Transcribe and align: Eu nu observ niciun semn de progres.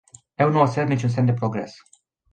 Eu 0.35 0.49
nu 0.51 0.61
observ 0.61 0.87
niciun 0.87 1.09
semn 1.13 1.29
de 1.29 1.33
progres. 1.39 1.71